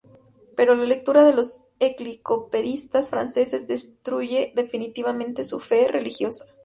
Pero 0.57 0.73
la 0.73 0.85
lectura 0.85 1.23
de 1.23 1.31
los 1.35 1.59
enciclopedistas 1.77 3.11
franceses 3.11 3.67
destruye 3.67 4.51
definitivamente 4.55 5.43
su 5.43 5.59
fe 5.59 5.87
religiosa. 5.89 6.47